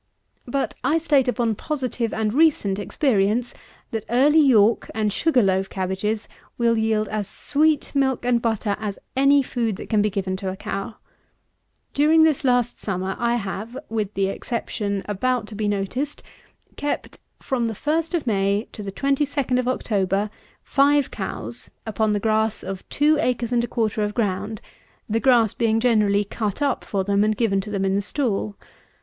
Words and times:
But 0.47 0.73
I 0.83 0.97
state 0.97 1.27
upon 1.27 1.53
positive 1.53 2.11
and 2.11 2.33
recent 2.33 2.79
experience, 2.79 3.53
that 3.91 4.03
Early 4.09 4.39
York 4.41 4.89
and 4.95 5.13
Sugar 5.13 5.43
loaf 5.43 5.69
Cabbages 5.69 6.27
will 6.57 6.75
yield 6.75 7.07
as 7.09 7.27
sweet 7.27 7.91
milk 7.93 8.25
and 8.25 8.41
butter 8.41 8.75
as 8.79 8.97
any 9.15 9.43
food 9.43 9.75
that 9.75 9.91
can 9.91 10.01
be 10.01 10.09
given 10.09 10.35
to 10.37 10.49
a 10.49 10.55
cow. 10.55 10.95
During 11.93 12.23
this 12.23 12.43
last 12.43 12.79
summer, 12.79 13.15
I 13.19 13.35
have, 13.35 13.77
with 13.89 14.15
the 14.15 14.25
exception 14.25 15.03
about 15.05 15.45
to 15.49 15.55
be 15.55 15.67
noticed, 15.67 16.23
kept, 16.77 17.19
from 17.39 17.67
the 17.67 17.75
1st 17.75 18.15
of 18.15 18.25
May 18.25 18.67
to 18.71 18.81
the 18.81 18.91
22d 18.91 19.59
of 19.59 19.67
October, 19.67 20.31
five 20.63 21.11
cows 21.11 21.69
upon 21.85 22.13
the 22.13 22.19
grass 22.19 22.63
of 22.63 22.89
two 22.89 23.19
acres 23.19 23.51
and 23.51 23.63
a 23.63 23.67
quarter 23.67 24.01
of 24.01 24.15
ground, 24.15 24.61
the 25.07 25.19
grass 25.19 25.53
being 25.53 25.79
generally 25.79 26.23
cut 26.23 26.59
up 26.59 26.83
for 26.83 27.03
them 27.03 27.23
and 27.23 27.37
given 27.37 27.61
to 27.61 27.69
them 27.69 27.85
in 27.85 27.93
the 27.93 28.01
stall. 28.01 28.55